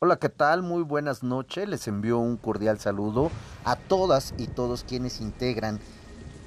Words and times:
Hola, 0.00 0.20
¿qué 0.20 0.28
tal? 0.28 0.62
Muy 0.62 0.84
buenas 0.84 1.24
noches. 1.24 1.68
Les 1.68 1.88
envío 1.88 2.20
un 2.20 2.36
cordial 2.36 2.78
saludo 2.78 3.32
a 3.64 3.74
todas 3.74 4.32
y 4.38 4.46
todos 4.46 4.84
quienes 4.84 5.20
integran 5.20 5.80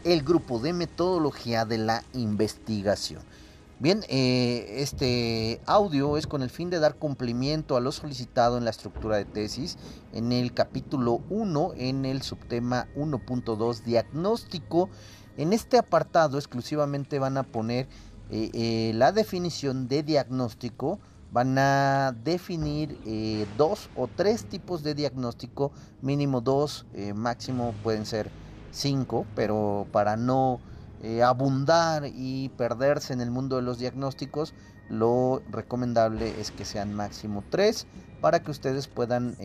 el 0.06 0.24
grupo 0.24 0.60
de 0.60 0.72
metodología 0.72 1.66
de 1.66 1.78
la 1.78 2.02
investigación. 2.14 3.22
Bien, 3.78 4.06
eh, 4.08 4.76
este 4.78 5.60
audio 5.66 6.16
es 6.16 6.28
con 6.28 6.44
el 6.44 6.50
fin 6.50 6.70
de 6.70 6.80
dar 6.80 6.96
cumplimiento 6.96 7.76
a 7.76 7.82
lo 7.82 7.92
solicitado 7.92 8.58
en 8.58 8.64
la 8.64 8.70
estructura 8.70 9.18
de 9.18 9.26
tesis 9.26 9.78
en 10.14 10.32
el 10.32 10.54
capítulo 10.54 11.20
1, 11.30 11.74
en 11.76 12.06
el 12.06 12.22
subtema 12.22 12.88
1.2, 12.96 13.84
diagnóstico. 13.84 14.90
En 15.36 15.52
este 15.52 15.78
apartado 15.78 16.38
exclusivamente 16.38 17.20
van 17.20 17.36
a 17.36 17.44
poner 17.44 17.90
eh, 18.30 18.50
eh, 18.54 18.92
la 18.96 19.12
definición 19.12 19.90
de 19.90 20.04
diagnóstico, 20.04 21.00
van 21.32 21.58
a 21.58 22.14
definir 22.24 23.00
eh, 23.06 23.48
dos 23.58 23.90
o 23.96 24.08
tres 24.08 24.46
tipos 24.46 24.84
de 24.84 24.94
diagnóstico, 24.94 25.72
mínimo 26.02 26.42
dos, 26.42 26.86
eh, 26.94 27.14
máximo 27.14 27.74
pueden 27.84 28.06
ser 28.06 28.30
cinco, 28.72 29.26
pero 29.36 29.88
para 29.92 30.18
no 30.18 30.60
eh, 31.02 31.24
abundar 31.24 32.04
y 32.06 32.50
perderse 32.50 33.14
en 33.14 33.22
el 33.22 33.32
mundo 33.32 33.56
de 33.56 33.62
los 33.62 33.80
diagnósticos, 33.80 34.54
lo 34.90 35.42
recomendable 35.50 36.40
es 36.40 36.52
que 36.52 36.66
sean 36.66 36.94
máximo 36.94 37.44
tres 37.50 37.88
para 38.20 38.42
que 38.42 38.52
ustedes 38.52 38.88
puedan 38.88 39.36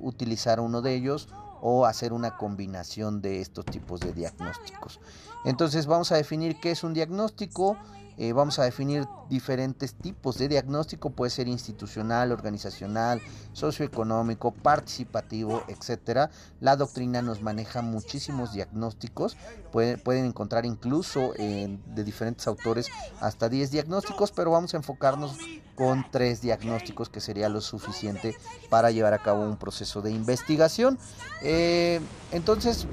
utilizar 0.00 0.58
uno 0.60 0.82
de 0.82 0.94
ellos 0.94 1.28
o 1.62 1.86
hacer 1.86 2.12
una 2.12 2.36
combinación 2.36 3.22
de 3.22 3.40
estos 3.40 3.64
tipos 3.64 4.00
de 4.00 4.12
diagnósticos. 4.12 5.00
Entonces 5.44 5.86
vamos 5.86 6.12
a 6.12 6.16
definir 6.16 6.58
qué 6.60 6.72
es 6.72 6.82
un 6.84 6.92
diagnóstico, 6.92 7.76
eh, 8.18 8.32
vamos 8.32 8.58
a 8.58 8.64
definir 8.64 9.06
diferentes 9.28 9.94
tipos 9.94 10.38
de 10.38 10.48
diagnóstico, 10.48 11.10
puede 11.10 11.30
ser 11.30 11.48
institucional, 11.48 12.32
organizacional, 12.32 13.20
socioeconómico, 13.52 14.52
participativo, 14.52 15.62
etcétera. 15.68 16.30
La 16.60 16.76
doctrina 16.76 17.22
nos 17.22 17.42
maneja 17.42 17.80
muchísimos 17.82 18.52
diagnósticos, 18.52 19.36
pueden 19.70 20.24
encontrar 20.24 20.66
incluso 20.66 21.32
de 21.36 22.04
diferentes 22.04 22.46
autores 22.46 22.88
hasta 23.20 23.48
10 23.48 23.70
diagnósticos, 23.70 24.32
pero 24.32 24.50
vamos 24.50 24.74
a 24.74 24.78
enfocarnos 24.78 25.36
con 25.78 26.04
tres 26.10 26.40
diagnósticos 26.40 27.08
que 27.08 27.20
sería 27.20 27.48
lo 27.48 27.60
suficiente 27.60 28.36
para 28.68 28.90
llevar 28.90 29.14
a 29.14 29.18
cabo 29.18 29.44
un 29.44 29.56
proceso 29.56 30.02
de 30.02 30.10
investigación. 30.10 30.98
Eh, 31.40 32.00
entonces, 32.32 32.86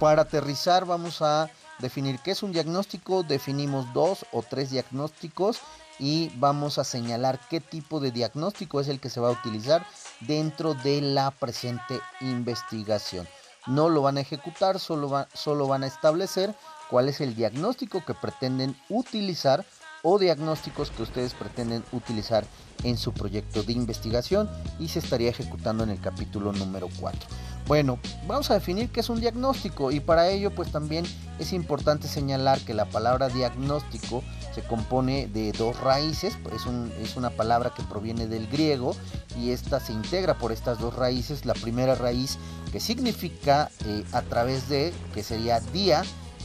para 0.00 0.22
aterrizar 0.22 0.86
vamos 0.86 1.20
a 1.20 1.50
definir 1.78 2.18
qué 2.20 2.32
es 2.32 2.42
un 2.42 2.52
diagnóstico, 2.52 3.22
definimos 3.22 3.92
dos 3.92 4.26
o 4.32 4.42
tres 4.42 4.70
diagnósticos 4.70 5.60
y 5.98 6.30
vamos 6.36 6.78
a 6.78 6.84
señalar 6.84 7.40
qué 7.48 7.60
tipo 7.60 8.00
de 8.00 8.10
diagnóstico 8.10 8.80
es 8.80 8.88
el 8.88 9.00
que 9.00 9.10
se 9.10 9.20
va 9.20 9.28
a 9.28 9.32
utilizar 9.32 9.86
dentro 10.20 10.74
de 10.74 11.00
la 11.00 11.30
presente 11.30 12.00
investigación. 12.20 13.28
No 13.66 13.88
lo 13.88 14.02
van 14.02 14.18
a 14.18 14.20
ejecutar, 14.20 14.78
solo, 14.78 15.26
solo 15.32 15.66
van 15.66 15.84
a 15.84 15.86
establecer 15.86 16.54
cuál 16.90 17.08
es 17.08 17.20
el 17.20 17.34
diagnóstico 17.34 18.04
que 18.04 18.14
pretenden 18.14 18.76
utilizar 18.88 19.64
o 20.02 20.18
diagnósticos 20.18 20.90
que 20.90 21.02
ustedes 21.02 21.32
pretenden 21.32 21.82
utilizar 21.92 22.44
en 22.82 22.98
su 22.98 23.12
proyecto 23.12 23.62
de 23.62 23.72
investigación 23.72 24.50
y 24.78 24.88
se 24.88 24.98
estaría 24.98 25.30
ejecutando 25.30 25.82
en 25.82 25.90
el 25.90 26.00
capítulo 26.00 26.52
número 26.52 26.88
4. 27.00 27.20
Bueno, 27.66 27.98
vamos 28.26 28.50
a 28.50 28.54
definir 28.54 28.90
qué 28.90 29.00
es 29.00 29.08
un 29.08 29.20
diagnóstico 29.20 29.90
y 29.90 29.98
para 29.98 30.28
ello 30.28 30.54
pues 30.54 30.70
también 30.70 31.06
es 31.38 31.54
importante 31.54 32.08
señalar 32.08 32.60
que 32.60 32.74
la 32.74 32.84
palabra 32.84 33.28
diagnóstico 33.28 34.22
se 34.54 34.62
compone 34.62 35.28
de 35.28 35.50
dos 35.52 35.80
raíces, 35.80 36.36
es, 36.54 36.62
es 37.00 37.16
una 37.16 37.30
palabra 37.30 37.72
que 37.74 37.82
proviene 37.82 38.26
del 38.26 38.46
griego 38.48 38.94
y 39.40 39.50
esta 39.50 39.80
se 39.80 39.94
integra 39.94 40.34
por 40.34 40.52
estas 40.52 40.78
dos 40.78 40.94
raíces, 40.94 41.46
la 41.46 41.54
primera 41.54 41.94
raíz 41.94 42.38
que 42.70 42.80
significa 42.80 43.70
eh, 43.86 44.04
a 44.12 44.20
través 44.22 44.68
de, 44.68 44.92
que 45.14 45.22
sería 45.22 45.60
día, 45.60 46.02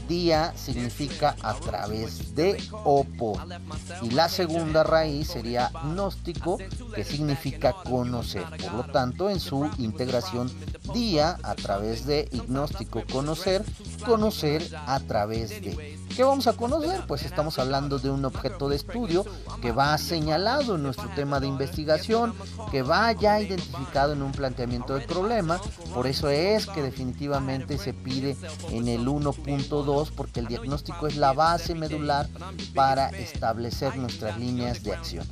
día 0.10 0.52
significa 0.58 1.36
a 1.42 1.54
través 1.54 2.36
de 2.36 2.62
o 2.84 3.06
por. 3.06 3.38
Y 4.02 4.10
la 4.10 4.28
segunda 4.28 4.84
raíz 4.84 5.30
sería 5.30 5.72
gnóstico, 5.84 6.58
que 6.94 7.06
significa 7.06 7.72
conocer. 7.72 8.44
Por 8.62 8.74
lo 8.74 8.84
tanto, 8.86 9.30
en 9.30 9.40
su 9.40 9.70
integración 9.78 10.52
día 10.94 11.38
a 11.44 11.56
través 11.56 12.06
de 12.06 12.28
gnóstico 12.48 13.04
conocer, 13.12 13.64
conocer 14.06 14.68
a 14.88 15.00
través 15.00 15.50
de. 15.62 16.00
¿Qué 16.16 16.24
vamos 16.24 16.48
a 16.48 16.54
conocer? 16.54 17.06
Pues 17.08 17.24
estamos 17.24 17.60
hablando 17.60 18.00
de 18.00 18.10
un 18.10 18.26
objeto 18.26 18.68
de 18.68 18.76
estudio 18.76 19.26
que 19.62 19.72
va 19.72 19.98
señalado 19.98 20.76
en 20.76 20.84
nuestro 20.84 21.08
tema 21.16 21.40
de 21.40 21.48
investigación, 21.48 22.34
que 22.72 22.82
va 22.82 23.12
ya 23.14 23.40
identificado 23.40 24.14
en 24.14 24.24
un 24.24 24.32
planteamiento 24.32 24.96
del 24.96 25.06
problema. 25.06 25.62
Por 25.94 26.08
eso 26.08 26.28
es 26.30 26.66
que 26.66 26.82
definitivamente 26.82 27.78
se 27.78 27.94
pide 27.94 28.36
en 28.72 28.88
el 28.88 29.08
1.2 29.08 29.99
porque 30.08 30.40
el 30.40 30.48
diagnóstico 30.48 31.08
es 31.08 31.18
la 31.18 31.34
base 31.34 31.76
medular 31.76 32.30
para 32.74 33.10
establecer 33.10 33.98
nuestras 33.98 34.40
líneas 34.40 34.84
de 34.84 34.94
acción. 34.94 35.26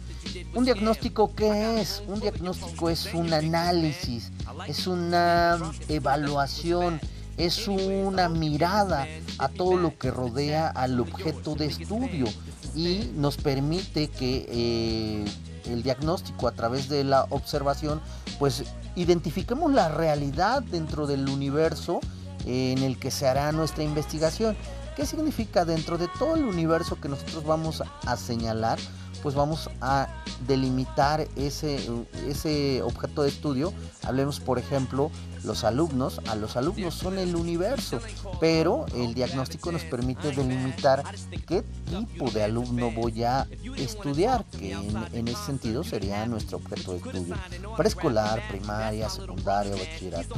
¿Un 0.53 0.65
diagnóstico 0.65 1.33
qué 1.33 1.79
es? 1.79 2.03
Un 2.07 2.19
diagnóstico 2.19 2.89
es 2.89 3.13
un 3.13 3.33
análisis, 3.33 4.31
es 4.67 4.85
una 4.87 5.57
evaluación, 5.87 6.99
es 7.37 7.67
una 7.67 8.27
mirada 8.29 9.07
a 9.37 9.47
todo 9.47 9.77
lo 9.77 9.97
que 9.97 10.11
rodea 10.11 10.67
al 10.67 10.99
objeto 10.99 11.55
de 11.55 11.67
estudio 11.67 12.27
y 12.75 13.11
nos 13.15 13.37
permite 13.37 14.09
que 14.09 14.45
eh, 14.49 15.25
el 15.65 15.83
diagnóstico 15.83 16.47
a 16.47 16.51
través 16.51 16.89
de 16.89 17.03
la 17.03 17.25
observación 17.29 18.01
pues 18.39 18.63
identifiquemos 18.95 19.71
la 19.71 19.89
realidad 19.89 20.63
dentro 20.63 21.07
del 21.07 21.29
universo 21.29 21.99
en 22.47 22.79
el 22.79 22.97
que 22.97 23.11
se 23.11 23.27
hará 23.27 23.51
nuestra 23.51 23.83
investigación. 23.83 24.55
¿Qué 24.95 25.05
significa 25.05 25.65
dentro 25.65 25.97
de 25.97 26.07
todo 26.17 26.35
el 26.35 26.45
universo 26.45 26.99
que 26.99 27.09
nosotros 27.09 27.43
vamos 27.45 27.83
a 28.05 28.17
señalar? 28.17 28.79
Pues 29.21 29.35
vamos 29.35 29.69
a 29.81 30.07
delimitar 30.47 31.27
ese, 31.35 31.79
ese 32.27 32.81
objeto 32.81 33.23
de 33.23 33.29
estudio. 33.29 33.73
Hablemos, 34.03 34.39
por 34.39 34.57
ejemplo, 34.57 35.11
los 35.43 35.63
alumnos. 35.63 36.21
A 36.27 36.35
los 36.35 36.55
alumnos 36.57 36.93
son 36.93 37.17
el 37.17 37.35
universo, 37.35 37.99
pero 38.39 38.85
el 38.95 39.13
diagnóstico 39.13 39.71
nos 39.71 39.83
permite 39.83 40.31
delimitar 40.31 41.03
qué 41.47 41.63
tipo 41.85 42.29
de 42.31 42.43
alumno 42.43 42.91
voy 42.91 43.23
a 43.23 43.47
estudiar, 43.77 44.45
que 44.45 44.71
en, 44.71 45.27
ese 45.27 45.45
sentido 45.45 45.83
sería 45.83 46.25
nuestro 46.25 46.57
objeto 46.57 46.91
de 46.91 46.97
estudio. 46.97 47.35
Preescolar, 47.75 48.41
primaria, 48.49 49.09
secundaria, 49.09 49.73
bachillerato. 49.73 50.35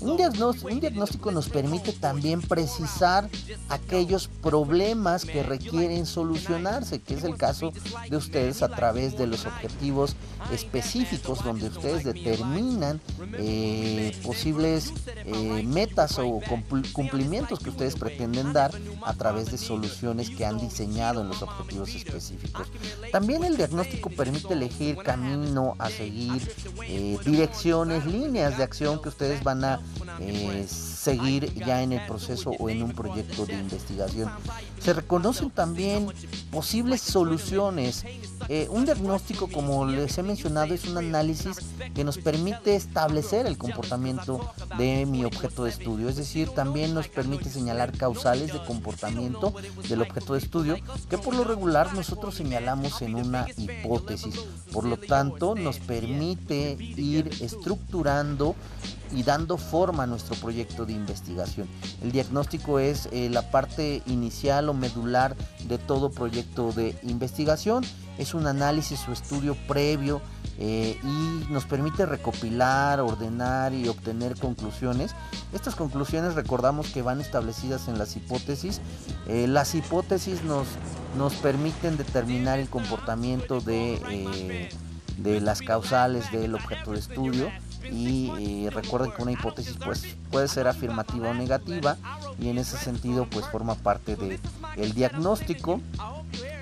Un 0.00 0.16
diagnóstico, 0.16 0.68
un 0.68 0.80
diagnóstico 0.80 1.30
nos 1.30 1.48
permite 1.48 1.92
también 1.92 2.40
precisar 2.40 3.28
aquellos 3.68 4.28
problemas 4.42 5.24
que 5.24 5.42
requieren 5.42 6.06
solucionarse, 6.06 7.00
que 7.00 7.14
es 7.14 7.24
el 7.24 7.36
caso 7.36 7.72
de 8.08 8.16
ustedes 8.16 8.62
a 8.62 8.68
través 8.68 9.16
de 9.16 9.26
los 9.26 9.46
objetivos 9.46 10.16
específicos 10.52 11.42
donde 11.42 11.68
ustedes 11.68 12.04
determinan 12.04 13.00
eh, 13.38 14.12
posibles 14.34 14.92
eh, 15.26 15.62
metas 15.64 16.18
o 16.18 16.40
cumplimientos 16.92 17.60
que 17.60 17.70
ustedes 17.70 17.94
pretenden 17.94 18.52
dar 18.52 18.72
a 19.04 19.14
través 19.14 19.52
de 19.52 19.58
soluciones 19.58 20.28
que 20.28 20.44
han 20.44 20.58
diseñado 20.58 21.20
en 21.20 21.28
los 21.28 21.40
objetivos 21.40 21.94
específicos. 21.94 22.66
También 23.12 23.44
el 23.44 23.56
diagnóstico 23.56 24.10
permite 24.10 24.54
elegir 24.54 24.96
camino 24.96 25.76
a 25.78 25.88
seguir, 25.88 26.42
eh, 26.88 27.16
direcciones, 27.24 28.06
líneas 28.06 28.58
de 28.58 28.64
acción 28.64 29.00
que 29.00 29.08
ustedes 29.08 29.42
van 29.44 29.64
a 29.64 29.80
seguir 30.66 31.54
ya 31.54 31.82
en 31.82 31.92
el 31.92 32.04
proceso 32.06 32.50
o 32.58 32.68
en 32.68 32.82
un 32.82 32.92
proyecto 32.92 33.46
de 33.46 33.54
investigación. 33.54 34.30
Se 34.80 34.92
reconocen 34.92 35.50
también 35.50 36.08
posibles 36.50 37.00
soluciones. 37.00 38.04
Un 38.70 38.84
diagnóstico, 38.84 39.48
como 39.48 39.86
les 39.86 40.18
he 40.18 40.22
mencionado, 40.22 40.74
es 40.74 40.84
un 40.86 40.98
análisis 40.98 41.58
que 41.94 42.04
nos 42.04 42.18
permite 42.18 42.74
establecer 42.74 43.46
el 43.46 43.58
comportamiento 43.58 44.52
de 44.78 45.06
mi 45.06 45.24
objeto 45.24 45.64
de 45.64 45.70
estudio. 45.70 46.08
Es 46.08 46.16
decir, 46.16 46.50
también 46.50 46.94
nos 46.94 47.08
permite 47.08 47.50
señalar 47.50 47.96
causales 47.96 48.52
de 48.52 48.64
comportamiento 48.64 49.54
del 49.88 50.02
objeto 50.02 50.34
de 50.34 50.38
estudio 50.40 50.76
que 51.08 51.18
por 51.18 51.34
lo 51.34 51.44
regular 51.44 51.94
nosotros 51.94 52.34
señalamos 52.34 53.00
en 53.02 53.14
una 53.14 53.46
hipótesis. 53.56 54.34
Por 54.72 54.84
lo 54.84 54.96
tanto, 54.96 55.54
nos 55.54 55.78
permite 55.78 56.76
ir 56.80 57.30
estructurando 57.40 58.54
y 59.14 59.22
dando 59.22 59.56
forma 59.56 60.02
a 60.02 60.06
nuestro 60.06 60.34
proyecto 60.36 60.84
de 60.84 60.92
investigación. 60.92 61.68
El 62.02 62.12
diagnóstico 62.12 62.78
es 62.78 63.08
eh, 63.12 63.28
la 63.30 63.50
parte 63.50 64.02
inicial 64.06 64.68
o 64.68 64.74
medular 64.74 65.36
de 65.68 65.78
todo 65.78 66.10
proyecto 66.10 66.72
de 66.72 66.98
investigación. 67.02 67.84
Es 68.18 68.34
un 68.34 68.46
análisis 68.46 69.08
o 69.08 69.12
estudio 69.12 69.56
previo 69.66 70.20
eh, 70.58 70.98
y 71.02 71.52
nos 71.52 71.64
permite 71.64 72.06
recopilar, 72.06 73.00
ordenar 73.00 73.72
y 73.72 73.88
obtener 73.88 74.38
conclusiones. 74.38 75.14
Estas 75.52 75.74
conclusiones 75.74 76.34
recordamos 76.34 76.88
que 76.88 77.02
van 77.02 77.20
establecidas 77.20 77.88
en 77.88 77.98
las 77.98 78.16
hipótesis. 78.16 78.80
Eh, 79.26 79.46
las 79.46 79.74
hipótesis 79.74 80.42
nos, 80.44 80.66
nos 81.16 81.34
permiten 81.34 81.96
determinar 81.96 82.58
el 82.58 82.68
comportamiento 82.68 83.60
de 83.60 84.70
de 85.18 85.40
las 85.40 85.60
causales 85.60 86.30
del 86.32 86.54
objeto 86.54 86.92
de 86.92 86.98
estudio 86.98 87.50
y 87.90 88.68
recuerden 88.70 89.12
que 89.12 89.22
una 89.22 89.32
hipótesis 89.32 89.76
pues 89.84 90.16
puede 90.30 90.48
ser 90.48 90.66
afirmativa 90.66 91.30
o 91.30 91.34
negativa 91.34 91.96
y 92.38 92.48
en 92.48 92.58
ese 92.58 92.76
sentido 92.76 93.26
pues 93.30 93.46
forma 93.46 93.74
parte 93.74 94.16
de 94.16 94.40
el 94.76 94.94
diagnóstico. 94.94 95.80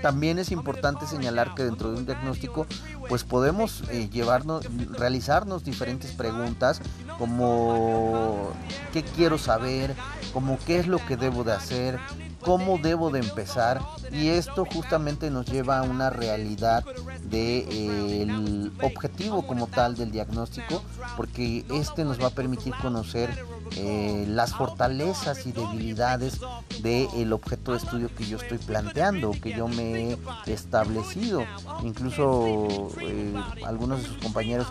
También 0.02 0.38
es 0.38 0.50
importante 0.50 1.06
señalar 1.06 1.54
que 1.54 1.62
dentro 1.62 1.92
de 1.92 1.98
un 1.98 2.06
diagnóstico 2.06 2.66
pues 3.08 3.24
podemos 3.24 3.84
eh, 3.90 4.08
llevarnos 4.10 4.66
realizarnos 4.90 5.64
diferentes 5.64 6.12
preguntas 6.12 6.80
como 7.18 8.50
qué 8.92 9.02
quiero 9.02 9.38
saber 9.38 9.94
como 10.32 10.58
qué 10.66 10.78
es 10.78 10.86
lo 10.86 10.98
que 11.06 11.16
debo 11.16 11.44
de 11.44 11.52
hacer 11.52 12.00
cómo 12.42 12.78
debo 12.78 13.10
de 13.10 13.20
empezar 13.20 13.80
y 14.10 14.28
esto 14.28 14.64
justamente 14.64 15.30
nos 15.30 15.46
lleva 15.46 15.78
a 15.78 15.82
una 15.82 16.10
realidad 16.10 16.84
del 17.24 17.66
eh, 17.70 18.70
objetivo 18.82 19.46
como 19.46 19.66
tal 19.66 19.96
del 19.96 20.10
diagnóstico 20.10 20.82
porque 21.16 21.64
este 21.70 22.04
nos 22.04 22.20
va 22.20 22.28
a 22.28 22.30
permitir 22.30 22.74
conocer 22.80 23.30
eh, 23.76 24.26
las 24.28 24.52
fortalezas 24.54 25.46
y 25.46 25.52
debilidades 25.52 26.40
del 26.82 27.32
objeto 27.32 27.72
de 27.72 27.78
estudio 27.78 28.14
que 28.14 28.26
yo 28.26 28.36
estoy 28.36 28.58
planteando, 28.58 29.32
que 29.32 29.54
yo 29.54 29.68
me 29.68 30.12
he 30.12 30.18
establecido. 30.46 31.44
Incluso 31.82 32.88
eh, 33.00 33.34
algunos 33.64 34.02
de 34.02 34.08
sus 34.08 34.16
compañeros 34.18 34.66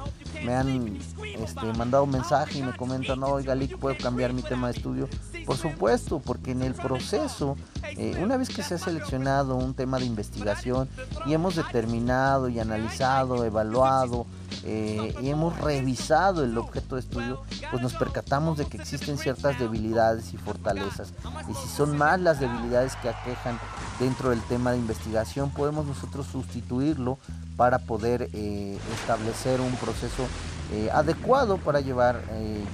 me 0.45 0.55
han 0.55 0.97
este, 1.21 1.65
mandado 1.77 2.03
un 2.03 2.11
mensaje 2.11 2.59
y 2.59 2.63
me 2.63 2.75
comentan, 2.75 3.23
oiga, 3.23 3.55
Lick, 3.55 3.77
¿puedo 3.77 3.97
cambiar 3.97 4.33
mi 4.33 4.41
tema 4.41 4.67
de 4.67 4.77
estudio? 4.77 5.09
Por 5.45 5.57
supuesto, 5.57 6.19
porque 6.19 6.51
en 6.51 6.61
el 6.61 6.73
proceso, 6.73 7.57
eh, 7.97 8.17
una 8.21 8.38
vez 8.38 8.49
que 8.49 8.63
se 8.63 8.75
ha 8.75 8.77
seleccionado 8.77 9.55
un 9.55 9.73
tema 9.73 9.99
de 9.99 10.05
investigación 10.05 10.88
y 11.25 11.33
hemos 11.33 11.55
determinado 11.55 12.49
y 12.49 12.59
analizado, 12.59 13.43
evaluado, 13.45 14.25
eh, 14.63 15.15
y 15.21 15.29
hemos 15.29 15.57
revisado 15.59 16.44
el 16.44 16.57
objeto 16.57 16.95
de 16.95 17.01
estudio, 17.01 17.41
pues 17.71 17.81
nos 17.81 17.94
percatamos 17.94 18.57
de 18.57 18.65
que 18.65 18.77
existen 18.77 19.17
ciertas 19.17 19.57
debilidades 19.57 20.33
y 20.33 20.37
fortalezas. 20.37 21.13
Y 21.49 21.53
si 21.53 21.67
son 21.67 21.97
más 21.97 22.19
las 22.19 22.39
debilidades 22.39 22.95
que 22.97 23.09
aquejan 23.09 23.59
dentro 24.01 24.31
del 24.31 24.42
tema 24.42 24.71
de 24.71 24.77
investigación, 24.80 25.51
podemos 25.51 25.86
nosotros 25.86 26.25
sustituirlo 26.25 27.19
para 27.56 27.77
poder 27.80 28.30
eh, 28.33 28.77
establecer 28.95 29.62
un 29.62 29.75
proceso 29.75 30.27
eh, 30.74 30.89
adecuado 30.92 31.57
para 31.57 31.81
llevar, 31.81 32.21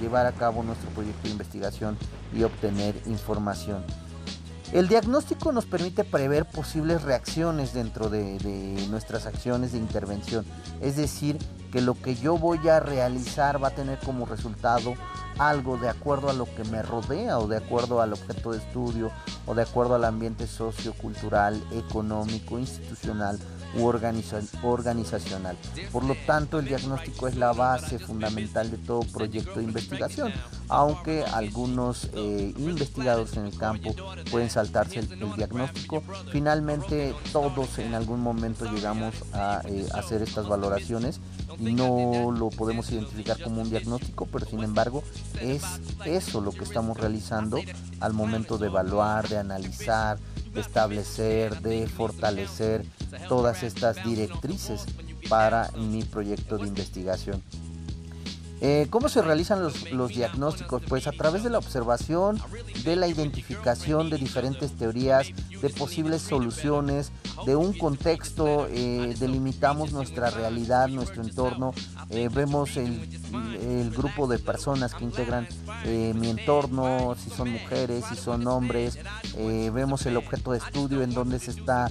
llevar 0.00 0.26
a 0.26 0.32
cabo 0.32 0.62
nuestro 0.62 0.88
proyecto 0.90 1.24
de 1.24 1.30
investigación 1.30 1.98
y 2.34 2.42
obtener 2.44 2.94
información. 3.06 3.84
El 4.72 4.86
diagnóstico 4.86 5.50
nos 5.50 5.64
permite 5.64 6.04
prever 6.04 6.44
posibles 6.44 7.02
reacciones 7.02 7.72
dentro 7.72 8.10
de, 8.10 8.38
nuestras 8.90 9.24
acciones 9.24 9.72
de 9.72 9.78
intervención, 9.78 10.44
es 10.82 10.96
decir, 10.96 11.38
que 11.72 11.80
lo 11.80 11.94
que 11.94 12.14
yo 12.14 12.36
voy 12.36 12.68
a 12.68 12.78
realizar 12.78 13.62
va 13.62 13.68
a 13.68 13.74
tener 13.74 13.98
como 13.98 14.26
resultado 14.26 14.94
algo 15.38 15.78
de 15.78 15.88
acuerdo 15.88 16.28
a 16.28 16.34
lo 16.34 16.44
que 16.44 16.64
me 16.64 16.82
rodea 16.82 17.38
o 17.38 17.48
de 17.48 17.56
acuerdo 17.56 18.02
al 18.02 18.12
objeto 18.12 18.52
de 18.52 18.58
estudio 18.58 19.10
o 19.48 19.54
de 19.54 19.62
acuerdo 19.62 19.94
al 19.94 20.04
ambiente 20.04 20.46
sociocultural, 20.46 21.60
económico, 21.72 22.58
institucional 22.58 23.38
u 23.74 23.84
organizacional. 23.84 25.56
Por 25.92 26.04
lo 26.04 26.14
tanto, 26.26 26.58
el 26.58 26.66
diagnóstico 26.66 27.28
es 27.28 27.36
la 27.36 27.52
base 27.52 27.98
fundamental 27.98 28.70
de 28.70 28.78
todo 28.78 29.00
proyecto 29.00 29.56
de 29.56 29.64
investigación, 29.64 30.32
aunque 30.68 31.24
algunos 31.24 32.08
eh, 32.14 32.54
investigadores 32.58 33.36
en 33.36 33.46
el 33.46 33.56
campo 33.56 33.94
pueden 34.30 34.50
saltarse 34.50 35.00
el, 35.00 35.08
diagnóstico. 35.36 36.02
Finalmente, 36.32 37.14
todos 37.32 37.78
en 37.78 37.94
algún 37.94 38.20
momento 38.20 38.64
llegamos 38.72 39.14
a 39.32 39.62
eh, 39.66 39.86
hacer 39.94 40.22
estas 40.22 40.48
valoraciones 40.48 41.20
y 41.58 41.72
no 41.72 42.30
lo 42.30 42.50
podemos 42.50 42.90
identificar 42.90 43.40
como 43.42 43.62
un 43.62 43.70
diagnóstico, 43.70 44.26
pero 44.26 44.46
sin 44.46 44.62
embargo 44.62 45.02
es 45.40 45.62
eso 46.04 46.40
lo 46.40 46.52
que 46.52 46.64
estamos 46.64 46.96
realizando 46.96 47.58
al 48.00 48.12
momento 48.12 48.58
de 48.58 48.66
evaluar, 48.66 49.28
de 49.28 49.38
analizar, 49.38 50.18
establecer, 50.60 51.60
de 51.60 51.86
fortalecer 51.86 52.84
todas 53.28 53.62
estas 53.62 54.02
directrices 54.04 54.86
para 55.28 55.70
mi 55.72 56.02
proyecto 56.02 56.58
de 56.58 56.68
investigación. 56.68 57.42
Eh, 58.60 58.88
¿Cómo 58.90 59.08
se 59.08 59.22
realizan 59.22 59.62
los, 59.62 60.08
diagnósticos? 60.08 60.82
Pues 60.88 61.06
a 61.06 61.12
través 61.12 61.44
de 61.44 61.50
la 61.50 61.58
observación, 61.58 62.40
de 62.84 62.96
la 62.96 63.06
identificación 63.06 64.10
de 64.10 64.18
diferentes 64.18 64.72
teorías, 64.72 65.28
de 65.62 65.70
posibles 65.70 66.22
soluciones, 66.22 67.12
de 67.46 67.54
un 67.54 67.72
contexto, 67.72 68.66
eh, 68.70 69.14
delimitamos 69.18 69.92
nuestra 69.92 70.30
realidad, 70.30 70.88
nuestro 70.88 71.22
entorno, 71.22 71.72
eh, 72.10 72.28
vemos 72.32 72.76
el, 72.76 72.98
grupo 73.94 74.26
de 74.26 74.38
personas 74.38 74.94
que 74.94 75.04
integran 75.04 75.46
mi 75.84 76.30
entorno, 76.30 77.14
si 77.22 77.30
son 77.30 77.50
mujeres, 77.50 78.04
si 78.08 78.16
son 78.16 78.46
hombres, 78.46 78.98
vemos 79.36 80.06
el 80.06 80.16
objeto 80.16 80.52
de 80.52 80.58
estudio 80.58 81.02
en 81.02 81.12
donde 81.12 81.38
se 81.38 81.50
está 81.50 81.90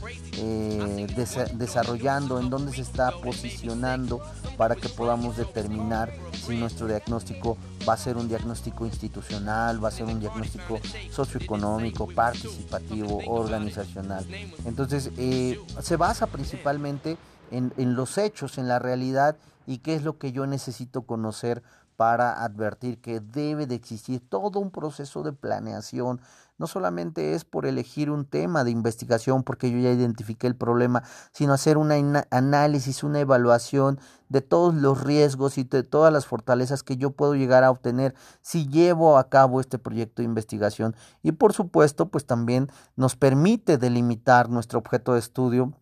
desarrollando, 1.53 2.39
en 2.39 2.49
donde 2.49 2.73
se 2.73 2.81
está 2.81 3.11
posicionando 3.11 4.21
para 4.57 4.75
que 4.75 4.89
podamos 4.89 5.37
determinar 5.37 6.11
si 6.45 6.56
nuestro 6.59 6.87
diagnóstico 6.87 7.57
va 7.87 7.93
a 7.93 7.97
ser 7.97 8.17
un 8.17 8.27
diagnóstico 8.27 8.85
institucional, 8.85 9.83
va 9.83 9.89
a 9.89 9.91
ser 9.91 10.05
un 10.05 10.19
diagnóstico 10.19 10.79
socioeconómico, 11.11 12.07
participativo, 12.07 13.19
organizacional. 13.27 14.25
Entonces, 14.65 15.11
eh, 15.17 15.59
se 15.81 15.95
basa 15.95 16.27
principalmente 16.27 17.17
en, 17.51 17.73
en 17.77 17.95
los 17.95 18.17
hechos, 18.17 18.57
en 18.57 18.67
la 18.67 18.79
realidad 18.79 19.37
y 19.65 19.79
qué 19.79 19.95
es 19.95 20.03
lo 20.03 20.17
que 20.17 20.31
yo 20.31 20.47
necesito 20.47 21.03
conocer 21.03 21.63
para 21.97 22.43
advertir 22.43 22.99
que 22.99 23.19
debe 23.19 23.65
de 23.65 23.75
existir 23.75 24.21
todo 24.29 24.59
un 24.59 24.71
proceso 24.71 25.23
de 25.23 25.33
planeación. 25.33 26.21
No 26.57 26.65
solamente 26.65 27.33
es 27.33 27.45
por 27.45 27.65
elegir 27.65 28.09
un 28.09 28.25
tema 28.25 28.63
de 28.63 28.71
investigación 28.71 29.43
porque 29.43 29.69
yo 29.69 29.77
ya 29.77 29.91
identifiqué 29.91 30.47
el 30.47 30.55
problema, 30.55 31.03
sino 31.31 31.53
hacer 31.53 31.77
un 31.77 31.91
análisis, 32.31 33.03
una 33.03 33.19
evaluación 33.19 33.99
de 34.29 34.41
todos 34.41 34.73
los 34.73 35.03
riesgos 35.03 35.57
y 35.57 35.63
de 35.63 35.83
todas 35.83 36.11
las 36.11 36.25
fortalezas 36.25 36.81
que 36.81 36.97
yo 36.97 37.11
puedo 37.11 37.35
llegar 37.35 37.63
a 37.63 37.69
obtener 37.69 38.15
si 38.41 38.67
llevo 38.67 39.17
a 39.17 39.29
cabo 39.29 39.61
este 39.61 39.77
proyecto 39.77 40.21
de 40.21 40.25
investigación. 40.25 40.95
Y 41.21 41.33
por 41.33 41.53
supuesto, 41.53 42.09
pues 42.09 42.25
también 42.25 42.71
nos 42.95 43.15
permite 43.15 43.77
delimitar 43.77 44.49
nuestro 44.49 44.79
objeto 44.79 45.13
de 45.13 45.19
estudio 45.19 45.73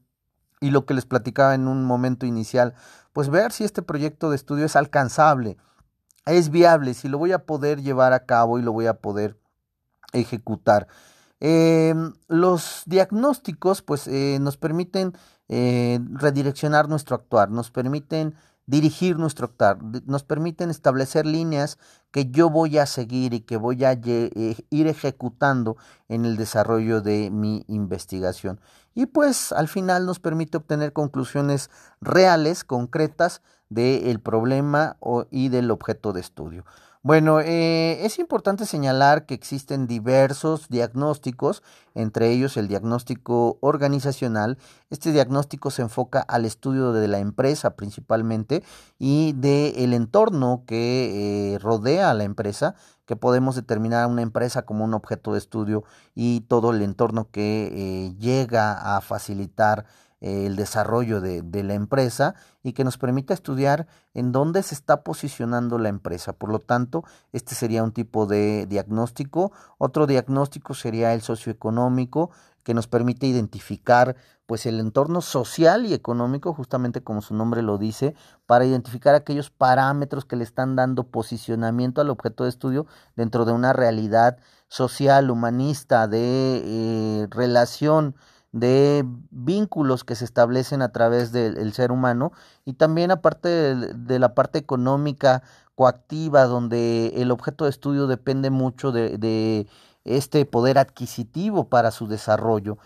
y 0.60 0.72
lo 0.72 0.86
que 0.86 0.94
les 0.94 1.06
platicaba 1.06 1.56
en 1.56 1.68
un 1.68 1.86
momento 1.86 2.26
inicial, 2.26 2.74
pues 3.14 3.30
ver 3.30 3.52
si 3.52 3.64
este 3.64 3.82
proyecto 3.82 4.30
de 4.30 4.36
estudio 4.36 4.66
es 4.66 4.76
alcanzable 4.76 5.58
es 6.26 6.50
viable, 6.50 6.94
si 6.94 7.08
lo 7.08 7.18
voy 7.18 7.32
a 7.32 7.46
poder 7.46 7.82
llevar 7.82 8.14
a 8.14 8.26
cabo 8.26 8.58
y 8.58 8.64
lo 8.64 8.72
voy 8.72 8.88
a 8.88 8.96
poder 8.96 9.40
ejecutar. 10.14 10.88
Em, 11.40 12.14
los 12.28 12.84
diagnósticos 12.86 13.82
pues 13.82 14.08
eh, 14.08 14.38
nos 14.40 14.58
permiten 14.58 15.14
eh, 15.50 16.00
redireccionar 16.14 16.88
nuestro 16.88 17.16
actuar, 17.16 17.52
nos 17.52 17.72
permiten 17.72 18.36
dirigir 18.68 19.20
nuestro 19.20 19.46
actuar, 19.46 19.78
nos 20.06 20.24
permiten 20.24 20.70
establecer 20.70 21.26
líneas 21.26 21.78
que 22.12 22.32
yo 22.32 22.50
voy 22.50 22.78
a 22.78 22.86
seguir 22.86 23.34
y 23.34 23.42
que 23.42 23.58
voy 23.58 23.84
a 23.84 23.92
eh, 23.92 24.56
ir 24.70 24.88
ejecutando 24.88 25.78
en 26.08 26.26
el 26.26 26.38
desarrollo 26.38 27.02
de 27.02 27.30
mi 27.30 27.64
investigación. 27.68 28.60
Y 28.96 29.08
pues 29.08 29.52
al 29.52 29.68
final 29.68 30.06
nos 30.06 30.20
permite 30.20 30.58
obtener 30.58 30.94
conclusiones 30.94 31.70
reales, 32.02 32.64
concretas, 32.64 33.42
del 33.70 34.20
problema 34.20 34.98
y 35.32 35.50
del 35.50 35.72
objeto 35.72 36.14
de 36.14 36.22
estudio. 36.22 36.66
Bueno, 37.06 37.40
eh, 37.40 38.04
es 38.04 38.18
importante 38.18 38.66
señalar 38.66 39.28
que 39.28 39.36
existen 39.36 39.86
diversos 39.86 40.70
diagnósticos, 40.70 41.62
entre 41.94 42.32
ellos 42.32 42.58
el 42.58 42.68
diagnóstico 42.68 43.60
organizacional. 43.62 44.58
Este 44.90 45.12
diagnóstico 45.12 45.70
se 45.70 45.84
enfoca 45.84 46.22
al 46.22 46.46
estudio 46.46 46.94
de 46.94 47.08
la 47.08 47.20
empresa 47.20 47.76
principalmente 47.76 48.64
y 48.98 49.34
del 49.34 49.94
entorno 49.94 50.64
que 50.66 51.54
eh, 51.54 51.60
rodea 51.60 52.10
a 52.10 52.16
la 52.16 52.24
empresa, 52.24 52.74
que 53.06 53.16
podemos 53.16 53.56
determinar 53.56 54.08
una 54.08 54.24
empresa 54.24 54.64
como 54.64 54.84
un 54.84 54.96
objeto 54.96 55.34
de 55.34 55.38
estudio 55.38 55.84
y 56.16 56.42
todo 56.42 56.72
el 56.72 56.82
entorno 56.82 57.30
que 57.30 57.70
eh, 57.72 58.16
llega 58.18 58.98
a 58.98 59.02
facilitar 59.02 59.86
el 60.26 60.56
desarrollo 60.56 61.22
de, 61.22 61.64
la 61.64 61.76
empresa 61.76 62.34
y 62.64 62.74
que 62.74 62.84
nos 62.84 62.98
permita 62.98 63.36
estudiar 63.36 63.86
en 64.16 64.32
dónde 64.32 64.64
se 64.64 64.74
está 64.74 65.04
posicionando 65.04 65.78
la 65.78 65.90
empresa. 65.90 66.34
Por 66.34 66.50
lo 66.50 66.58
tanto, 66.58 67.04
este 67.32 67.54
sería 67.54 67.84
un 67.84 67.92
tipo 67.92 68.26
de 68.26 68.66
diagnóstico. 68.66 69.52
Otro 69.78 70.08
diagnóstico 70.08 70.74
sería 70.74 71.14
el 71.14 71.22
socioeconómico, 71.22 72.32
que 72.64 72.74
nos 72.74 72.88
permite 72.88 73.28
identificar 73.28 74.16
pues 74.48 74.66
el 74.66 74.80
entorno 74.80 75.22
social 75.22 75.86
y 75.86 75.94
económico, 75.94 76.54
justamente 76.54 77.04
como 77.04 77.22
su 77.22 77.36
nombre 77.36 77.62
lo 77.62 77.78
dice, 77.78 78.16
para 78.48 78.66
identificar 78.66 79.14
aquellos 79.14 79.52
parámetros 79.52 80.26
que 80.26 80.36
le 80.36 80.44
están 80.44 80.76
dando 80.76 81.04
posicionamiento 81.04 82.02
al 82.02 82.10
objeto 82.10 82.44
de 82.44 82.50
estudio 82.50 82.88
dentro 83.16 83.46
de 83.46 83.52
una 83.52 83.74
realidad 83.74 84.38
social, 84.68 85.30
humanista, 85.30 86.08
de 86.08 86.62
eh, 86.66 87.28
relación 87.30 88.16
de 88.56 89.04
vínculos 89.32 90.06
que 90.06 90.16
se 90.16 90.24
establecen 90.24 90.82
a 90.82 90.94
través 90.94 91.34
del 91.34 91.74
ser 91.74 91.92
humano 91.92 92.32
y 92.64 92.76
también 92.76 93.12
aparte 93.12 93.50
de, 93.50 94.18
la 94.18 94.34
parte 94.34 94.58
económica 94.58 95.44
coactiva 95.76 96.46
donde 96.46 97.08
el 97.18 97.32
objeto 97.32 97.66
de 97.66 97.72
estudio 97.72 98.08
depende 98.08 98.52
mucho 98.52 98.94
de, 98.94 99.68
este 100.06 100.46
poder 100.46 100.78
adquisitivo 100.78 101.68
para 101.68 101.92
su 101.92 102.08
desarrollo. 102.08 102.78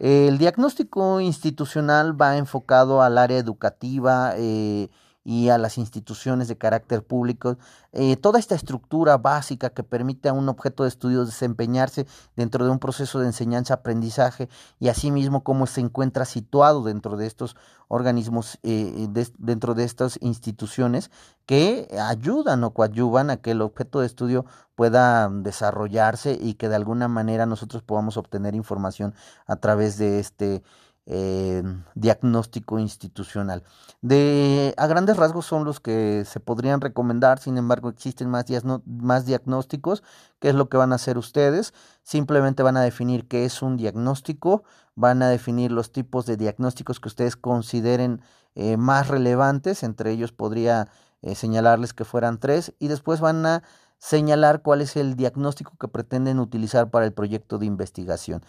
El 0.00 0.38
diagnóstico 0.38 1.20
institucional 1.20 2.20
va 2.20 2.36
enfocado 2.36 3.00
al 3.00 3.16
área 3.16 3.38
educativa, 3.38 4.32
eh, 4.36 4.88
y 5.24 5.50
a 5.50 5.58
las 5.58 5.78
instituciones 5.78 6.48
de 6.48 6.58
carácter 6.58 7.04
público, 7.04 7.56
eh, 7.92 8.16
toda 8.16 8.38
esta 8.38 8.54
estructura 8.54 9.18
básica 9.18 9.70
que 9.70 9.82
permite 9.82 10.28
a 10.28 10.32
un 10.32 10.48
objeto 10.48 10.82
de 10.82 10.88
estudio 10.88 11.24
desempeñarse 11.24 12.06
dentro 12.36 12.64
de 12.64 12.70
un 12.70 12.78
proceso 12.78 13.20
de 13.20 13.26
enseñanza-aprendizaje 13.26 14.48
y 14.80 14.88
asimismo 14.88 15.44
cómo 15.44 15.66
se 15.66 15.80
encuentra 15.80 16.24
situado 16.24 16.82
dentro 16.82 17.16
de 17.16 17.26
estos 17.26 17.56
organismos, 17.88 18.58
eh, 18.62 19.08
dentro 19.38 19.74
de 19.74 19.84
estas 19.84 20.18
instituciones 20.22 21.10
que 21.46 21.88
ayudan 22.00 22.64
o 22.64 22.72
coadyuvan 22.72 23.30
a 23.30 23.36
que 23.36 23.50
el 23.50 23.60
objeto 23.60 24.00
de 24.00 24.06
estudio 24.06 24.46
pueda 24.74 25.28
desarrollarse 25.28 26.38
y 26.40 26.54
que 26.54 26.68
de 26.68 26.76
alguna 26.76 27.08
manera 27.08 27.46
nosotros 27.46 27.82
podamos 27.82 28.16
obtener 28.16 28.54
información 28.54 29.14
a 29.46 29.56
través 29.56 29.98
de 29.98 30.18
este 30.18 30.62
eh, 31.06 31.62
diagnóstico 31.94 32.78
institucional. 32.78 33.64
De, 34.02 34.74
a 34.76 34.86
grandes 34.86 35.16
rasgos 35.16 35.46
son 35.46 35.64
los 35.64 35.80
que 35.80 36.24
se 36.24 36.40
podrían 36.40 36.80
recomendar, 36.80 37.38
sin 37.38 37.58
embargo 37.58 37.88
existen 37.88 38.30
más, 38.30 38.46
más 38.86 39.26
diagnósticos. 39.26 40.02
¿Qué 40.38 40.50
es 40.50 40.54
lo 40.54 40.68
que 40.68 40.76
van 40.76 40.92
a 40.92 40.96
hacer 40.96 41.18
ustedes? 41.18 41.74
Simplemente 42.02 42.62
van 42.62 42.76
a 42.76 42.82
definir 42.82 43.26
qué 43.26 43.44
es 43.44 43.62
un 43.62 43.76
diagnóstico, 43.76 44.64
van 44.94 45.22
a 45.22 45.28
definir 45.28 45.72
los 45.72 45.92
tipos 45.92 46.26
de 46.26 46.36
diagnósticos 46.36 47.00
que 47.00 47.08
ustedes 47.08 47.36
consideren 47.36 48.22
eh, 48.54 48.76
más 48.76 49.08
relevantes, 49.08 49.82
entre 49.82 50.12
ellos 50.12 50.32
podría 50.32 50.88
eh, 51.22 51.34
señalarles 51.34 51.94
que 51.94 52.04
fueran 52.04 52.38
tres, 52.38 52.74
y 52.78 52.88
después 52.88 53.20
van 53.20 53.44
a 53.46 53.62
señalar 53.98 54.62
cuál 54.62 54.80
es 54.82 54.96
el 54.96 55.14
diagnóstico 55.14 55.76
que 55.78 55.86
pretenden 55.86 56.40
utilizar 56.40 56.90
para 56.90 57.06
el 57.06 57.12
proyecto 57.12 57.58
de 57.58 57.66
investigación 57.66 58.42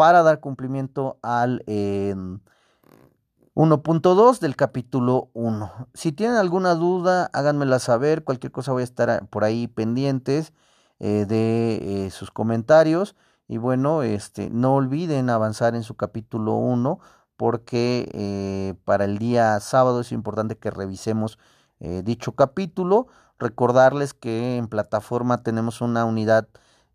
para 0.00 0.22
dar 0.22 0.40
cumplimiento 0.40 1.18
al 1.20 1.62
1.2 1.66 4.38
del 4.38 4.56
capítulo 4.56 5.28
1. 5.34 5.88
Si 5.92 6.12
tienen 6.12 6.38
alguna 6.38 6.74
duda, 6.74 7.28
háganmela 7.34 7.78
saber. 7.80 8.24
Cualquier 8.24 8.50
cosa 8.50 8.72
voy 8.72 8.80
a 8.80 8.84
estar 8.84 9.28
por 9.28 9.44
ahí 9.44 9.68
pendientes 9.68 10.54
eh, 11.00 11.26
de 11.28 12.06
eh, 12.06 12.10
sus 12.10 12.30
comentarios. 12.30 13.14
Y 13.46 13.58
bueno, 13.58 14.02
este, 14.02 14.48
no 14.48 14.74
olviden 14.74 15.28
avanzar 15.28 15.74
en 15.74 15.82
su 15.82 15.96
capítulo 15.96 16.54
1 16.54 16.98
porque 17.36 18.08
eh, 18.14 18.72
para 18.86 19.04
el 19.04 19.18
día 19.18 19.60
sábado 19.60 20.00
es 20.00 20.12
importante 20.12 20.56
que 20.56 20.70
revisemos 20.70 21.38
dicho 21.78 22.32
capítulo. 22.32 23.08
Recordarles 23.38 24.14
que 24.14 24.56
en 24.56 24.68
plataforma 24.68 25.42
tenemos 25.42 25.82
una 25.82 26.06
unidad 26.06 26.48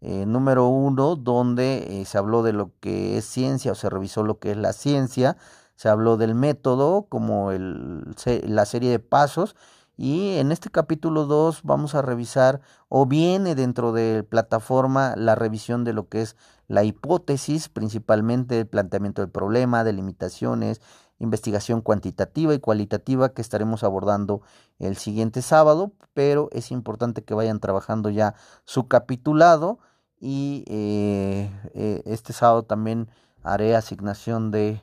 eh, 0.07 0.27
número 0.27 0.67
uno, 0.67 1.15
donde 1.15 2.01
eh, 2.01 2.05
se 2.05 2.19
habló 2.19 2.43
de 2.43 2.53
lo 2.53 2.69
que 2.79 3.17
es 3.17 3.25
ciencia 3.25 3.71
o 3.71 3.75
se 3.75 3.89
revisó 3.89 4.21
lo 4.21 4.37
que 4.37 4.51
es 4.51 4.57
la 4.57 4.71
ciencia, 4.71 5.35
se 5.75 5.89
habló 5.89 6.15
del 6.15 6.35
método 6.35 7.07
como 7.09 7.51
la 7.51 8.65
serie 8.65 8.91
de 8.91 8.99
pasos 8.99 9.55
y 9.97 10.37
en 10.37 10.51
este 10.51 10.69
capítulo 10.69 11.25
2 11.25 11.61
vamos 11.63 11.95
a 11.95 12.03
revisar 12.03 12.61
o 12.87 13.07
viene 13.07 13.55
dentro 13.55 13.93
de 13.93 14.21
plataforma 14.21 15.15
la 15.15 15.33
revisión 15.33 15.83
de 15.83 15.93
lo 15.93 16.07
que 16.07 16.21
es 16.21 16.35
la 16.67 16.83
hipótesis, 16.83 17.67
principalmente 17.67 18.59
el 18.59 18.67
planteamiento 18.67 19.23
del 19.23 19.31
problema, 19.31 19.83
de 19.83 19.93
limitaciones, 19.93 20.81
investigación 21.17 21.81
cuantitativa 21.81 22.53
y 22.53 22.59
cualitativa 22.59 23.29
que 23.29 23.41
estaremos 23.41 23.83
abordando 23.83 24.43
el 24.77 24.97
siguiente 24.97 25.41
sábado, 25.41 25.93
pero 26.13 26.49
es 26.51 26.69
importante 26.69 27.23
que 27.23 27.33
vayan 27.33 27.59
trabajando 27.59 28.11
ya 28.11 28.35
su 28.65 28.87
capitulado 28.87 29.79
y 30.25 30.63
eh, 30.67 31.51
eh, 31.75 32.01
este 32.05 32.33
sábado 32.33 32.63
también 32.63 33.09
haré 33.43 33.75
asignación 33.75 34.49
de 34.49 34.81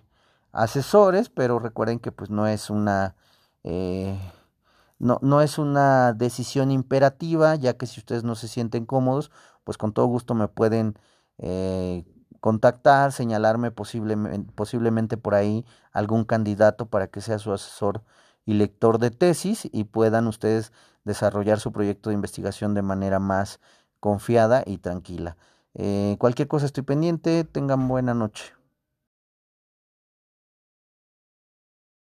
asesores, 0.52 1.30
pero 1.30 1.58
recuerden 1.58 1.98
que 1.98 2.12
pues 2.12 2.30
no 2.30 2.46
es 2.46 2.70
una 2.70 3.16
eh, 3.64 4.16
no, 5.00 5.18
no 5.20 5.40
es 5.40 5.58
una 5.58 6.12
decisión 6.12 6.70
imperativa, 6.70 7.56
ya 7.56 7.76
que 7.76 7.86
si 7.86 7.98
ustedes 7.98 8.22
no 8.22 8.36
se 8.36 8.46
sienten 8.46 8.86
cómodos, 8.86 9.32
pues 9.64 9.78
con 9.78 9.92
todo 9.92 10.06
gusto 10.06 10.34
me 10.34 10.46
pueden 10.46 10.96
contactar, 12.38 13.10
señalarme 13.10 13.72
posiblemente, 13.72 14.52
posiblemente 14.54 15.16
por 15.16 15.34
ahí 15.34 15.66
algún 15.90 16.24
candidato 16.24 16.86
para 16.86 17.08
que 17.08 17.20
sea 17.20 17.40
su 17.40 17.52
asesor 17.52 18.04
y 18.44 18.54
lector 18.54 18.98
de 19.00 19.10
tesis 19.10 19.68
y 19.72 19.84
puedan 19.84 20.28
ustedes 20.28 20.72
desarrollar 21.04 21.58
su 21.58 21.72
proyecto 21.72 22.10
de 22.10 22.14
investigación 22.14 22.74
de 22.74 22.82
manera 22.82 23.18
más 23.18 23.58
confiada 24.02 24.64
y 24.66 24.78
tranquila. 24.78 25.36
Eh, 25.74 26.16
cualquier 26.18 26.48
cosa 26.48 26.66
estoy 26.66 26.82
pendiente, 26.82 27.44
tengan 27.44 27.86
buena 27.86 28.14
noche. 28.14 28.52